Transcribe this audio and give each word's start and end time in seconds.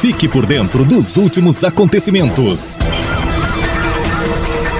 Fique 0.00 0.28
por 0.28 0.46
dentro 0.46 0.84
dos 0.84 1.16
últimos 1.16 1.64
acontecimentos. 1.64 2.78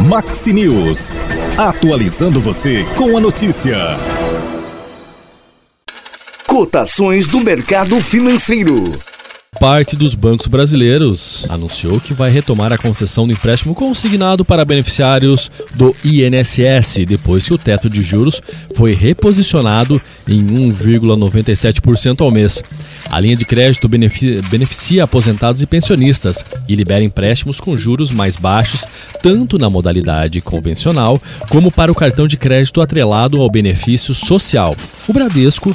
Maxi 0.06 0.52
News. 0.52 1.10
Atualizando 1.56 2.40
você 2.40 2.85
com 2.96 3.17
a 3.17 3.21
notícia. 3.21 3.76
Cotações 6.46 7.26
do 7.26 7.40
mercado 7.40 8.01
financeiro. 8.01 8.92
Parte 9.58 9.96
dos 9.96 10.15
bancos 10.15 10.46
brasileiros 10.46 11.44
anunciou 11.48 11.98
que 11.98 12.14
vai 12.14 12.30
retomar 12.30 12.72
a 12.72 12.78
concessão 12.78 13.26
do 13.26 13.32
empréstimo 13.32 13.74
consignado 13.74 14.44
para 14.44 14.64
beneficiários 14.64 15.50
do 15.74 15.96
INSS, 16.05 17.05
depois 17.05 17.45
que 17.45 17.55
o 17.55 17.59
teto 17.59 17.91
de 17.91 18.05
juros 18.05 18.41
foi 18.77 18.95
reposicionado 18.95 20.00
em 20.28 20.41
1,97% 20.46 22.20
ao 22.20 22.30
mês. 22.30 22.62
A 23.11 23.19
linha 23.20 23.37
de 23.37 23.45
crédito 23.45 23.88
beneficia 23.88 25.05
aposentados 25.05 25.62
e 25.62 25.66
pensionistas 25.66 26.45
e 26.69 26.75
libera 26.75 27.03
empréstimos 27.03 27.59
com 27.59 27.77
juros 27.77 28.11
mais 28.11 28.37
baixos, 28.37 28.83
tanto 29.23 29.59
na 29.59 29.71
modalidade 29.71 30.41
convencional 30.41 31.21
como 31.49 31.71
para 31.71 31.91
o 31.91 31.95
cartão 31.95 32.29
de 32.29 32.37
crédito 32.37 32.80
atrelado 32.80 33.41
ao 33.41 33.51
benefício 33.51 34.15
social. 34.15 34.77
O 35.09 35.13
Bradesco, 35.13 35.75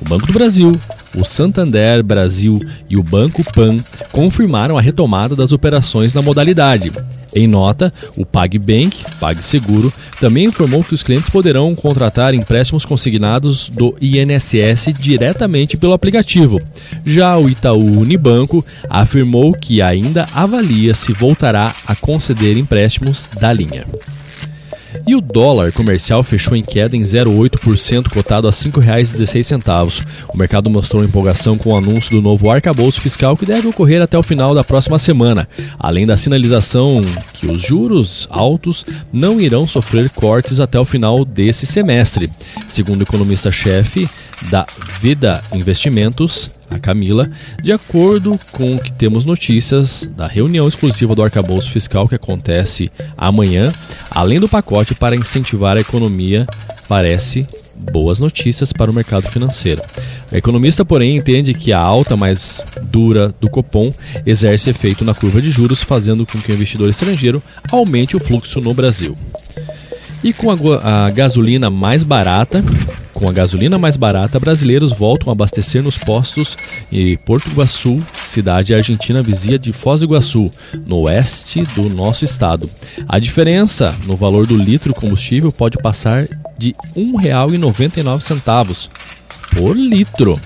o 0.00 0.08
Banco 0.08 0.26
do 0.26 0.32
Brasil, 0.32 0.72
o 1.14 1.24
Santander 1.24 2.02
Brasil 2.02 2.60
e 2.88 2.96
o 2.96 3.02
Banco 3.02 3.42
Pan 3.52 3.78
confirmaram 4.12 4.78
a 4.78 4.80
retomada 4.80 5.34
das 5.34 5.52
operações 5.52 6.14
na 6.14 6.22
modalidade. 6.22 6.92
Em 7.34 7.46
nota, 7.46 7.92
o 8.16 8.26
PagBank, 8.26 9.04
PagSeguro, 9.20 9.92
também 10.20 10.46
informou 10.46 10.82
que 10.82 10.94
os 10.94 11.02
clientes 11.02 11.30
poderão 11.30 11.74
contratar 11.74 12.34
empréstimos 12.34 12.84
consignados 12.84 13.68
do 13.68 13.94
INSS 14.00 14.92
diretamente 14.98 15.76
pelo 15.76 15.92
aplicativo. 15.92 16.60
Já 17.06 17.36
o 17.38 17.48
Itaú 17.48 18.00
Unibanco 18.00 18.64
afirmou 18.88 19.52
que 19.52 19.80
ainda 19.80 20.26
avalia 20.34 20.92
se 20.92 21.12
voltará 21.12 21.72
a 21.86 21.94
conceder 21.94 22.56
empréstimos 22.56 23.30
da 23.40 23.52
linha. 23.52 23.86
E 25.06 25.14
o 25.14 25.20
dólar 25.20 25.72
comercial 25.72 26.22
fechou 26.22 26.56
em 26.56 26.62
queda 26.62 26.96
em 26.96 27.02
0,8%, 27.02 28.08
cotado 28.08 28.46
a 28.46 28.50
R$ 28.50 28.56
5,16. 28.56 30.06
O 30.32 30.38
mercado 30.38 30.70
mostrou 30.70 31.04
empolgação 31.04 31.56
com 31.56 31.70
o 31.70 31.76
anúncio 31.76 32.10
do 32.10 32.22
novo 32.22 32.50
arcabouço 32.50 33.00
fiscal 33.00 33.36
que 33.36 33.46
deve 33.46 33.68
ocorrer 33.68 34.02
até 34.02 34.18
o 34.18 34.22
final 34.22 34.54
da 34.54 34.64
próxima 34.64 34.98
semana, 34.98 35.48
além 35.78 36.06
da 36.06 36.16
sinalização 36.16 37.00
que 37.34 37.46
os 37.46 37.62
juros 37.62 38.26
altos 38.30 38.84
não 39.12 39.40
irão 39.40 39.66
sofrer 39.66 40.10
cortes 40.10 40.60
até 40.60 40.78
o 40.78 40.84
final 40.84 41.24
desse 41.24 41.66
semestre. 41.66 42.28
Segundo 42.68 43.00
o 43.00 43.04
economista-chefe 43.04 44.08
da 44.50 44.66
Vida 45.00 45.42
Investimentos, 45.52 46.58
a 46.70 46.78
Camila, 46.78 47.30
de 47.62 47.72
acordo 47.72 48.38
com 48.52 48.76
o 48.76 48.78
que 48.78 48.92
temos 48.92 49.24
notícias 49.24 50.08
da 50.16 50.26
reunião 50.26 50.68
exclusiva 50.68 51.14
do 51.14 51.22
arcabouço 51.22 51.70
fiscal 51.70 52.08
que 52.08 52.14
acontece 52.14 52.90
amanhã, 53.16 53.72
além 54.10 54.40
do 54.40 54.48
pacote 54.48 54.94
para 54.94 55.16
incentivar 55.16 55.76
a 55.76 55.80
economia, 55.80 56.46
parece 56.88 57.46
boas 57.92 58.18
notícias 58.18 58.72
para 58.72 58.90
o 58.90 58.94
mercado 58.94 59.30
financeiro. 59.30 59.82
A 60.30 60.36
economista, 60.36 60.84
porém, 60.84 61.16
entende 61.16 61.54
que 61.54 61.72
a 61.72 61.80
alta 61.80 62.16
mais 62.16 62.62
dura 62.82 63.34
do 63.40 63.48
Copom 63.48 63.92
exerce 64.26 64.70
efeito 64.70 65.04
na 65.04 65.14
curva 65.14 65.40
de 65.40 65.50
juros, 65.50 65.82
fazendo 65.82 66.26
com 66.26 66.38
que 66.38 66.52
o 66.52 66.54
investidor 66.54 66.90
estrangeiro 66.90 67.42
aumente 67.70 68.16
o 68.16 68.20
fluxo 68.20 68.60
no 68.60 68.74
Brasil. 68.74 69.16
E 70.22 70.32
com 70.32 70.50
a, 70.50 71.06
a 71.06 71.10
gasolina 71.10 71.70
mais 71.70 72.04
barata, 72.04 72.62
com 73.14 73.28
a 73.28 73.32
gasolina 73.32 73.78
mais 73.78 73.96
barata, 73.96 74.38
brasileiros 74.38 74.92
voltam 74.92 75.30
a 75.30 75.32
abastecer 75.32 75.82
nos 75.82 75.96
postos 75.96 76.56
em 76.92 77.16
Porto 77.16 77.50
Iguaçu, 77.50 77.98
cidade 78.24 78.74
argentina 78.74 79.22
vizinha 79.22 79.58
de 79.58 79.72
Foz 79.72 80.00
do 80.00 80.06
Iguaçu, 80.06 80.50
no 80.86 81.00
oeste 81.00 81.62
do 81.74 81.88
nosso 81.88 82.24
estado. 82.24 82.68
A 83.08 83.18
diferença 83.18 83.96
no 84.06 84.14
valor 84.14 84.46
do 84.46 84.56
litro 84.56 84.94
combustível 84.94 85.50
pode 85.50 85.78
passar 85.78 86.26
de 86.58 86.74
R$ 86.94 87.02
1,99 87.02 88.88
por 89.56 89.76
litro. 89.76 90.38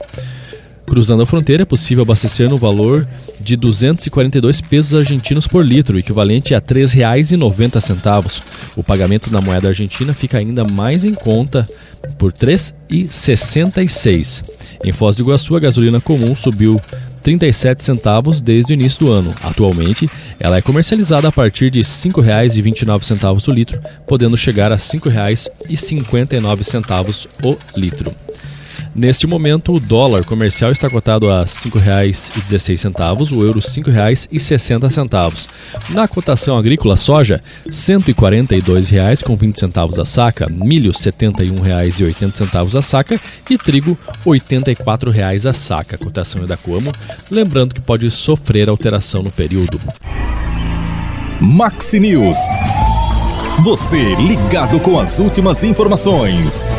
Cruzando 0.95 1.25
a 1.25 1.27
fronteira, 1.27 1.65
é 1.65 1.67
possível 1.67 2.05
abastecer 2.05 2.49
no 2.49 2.57
valor 2.57 3.05
de 3.41 3.57
242 3.57 4.61
pesos 4.61 4.95
argentinos 4.95 5.45
por 5.45 5.67
litro, 5.67 5.99
equivalente 5.99 6.55
a 6.55 6.59
R$ 6.59 6.65
3,90. 6.65 8.41
O 8.77 8.85
pagamento 8.85 9.29
na 9.29 9.41
moeda 9.41 9.67
argentina 9.67 10.15
fica 10.15 10.39
ainda 10.39 10.63
mais 10.63 11.05
em 11.05 11.13
conta 11.13 11.67
por 12.17 12.31
R$ 12.31 12.39
3,66. 12.39 14.45
Em 14.85 14.93
Foz 14.93 15.17
do 15.17 15.25
Iguaçu, 15.25 15.57
a 15.57 15.61
gasolina 15.61 16.01
comum 16.01 16.37
subiu 16.37 16.81
37 17.25 17.83
centavos 17.83 18.41
desde 18.41 18.73
o 18.73 18.75
início 18.75 19.01
do 19.01 19.11
ano. 19.11 19.35
Atualmente, 19.43 20.09
ela 20.39 20.59
é 20.59 20.63
comercializada 20.63 21.27
a 21.27 21.33
partir 21.33 21.73
de 21.73 21.81
R$ 21.81 21.85
5,29 21.85 23.49
o 23.49 23.51
litro, 23.51 23.81
podendo 24.07 24.37
chegar 24.37 24.71
a 24.71 24.77
R$ 24.77 24.81
5,59 24.81 27.27
o 27.43 27.59
litro. 27.77 28.15
Neste 28.95 29.27
momento, 29.27 29.73
o 29.73 29.81
dólar 29.81 30.25
comercial 30.25 30.71
está 30.71 30.89
cotado 30.89 31.29
a 31.29 31.41
R$ 31.41 31.47
5,16, 31.47 33.33
o 33.33 33.43
euro 33.43 33.59
R$ 33.59 33.67
5,60. 33.67 35.49
Na 35.91 36.07
cotação 36.07 36.57
agrícola, 36.57 36.97
soja 36.97 37.41
R$ 37.65 37.73
142,20 37.73 40.01
a 40.01 40.05
saca, 40.05 40.49
milho 40.49 40.93
R$ 40.93 40.99
71,80 40.99 42.79
a 42.79 42.83
saca 42.83 43.21
e 43.51 43.59
trigo 43.59 43.99
R$ 44.25 44.39
84,00 44.39 45.51
a 45.51 45.53
saca. 45.53 45.97
A 45.97 45.99
cotação 45.99 46.45
é 46.45 46.47
da 46.47 46.57
Coamo, 46.57 46.93
lembrando 47.31 47.75
que 47.75 47.81
pode 47.81 48.09
sofrer 48.13 48.69
alteração 48.69 49.23
no 49.23 49.31
período. 49.31 49.81
Maxi 51.41 51.99
News. 51.99 52.39
Você 53.65 54.15
ligado 54.15 54.79
com 54.79 55.01
as 55.01 55.19
últimas 55.19 55.65
informações. 55.65 56.71